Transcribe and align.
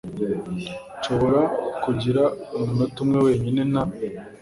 Nshobora 0.97 1.41
kugira 1.83 2.23
umunota 2.57 2.97
umwe 3.03 3.17
wenyine 3.25 3.61
na? 3.73 3.83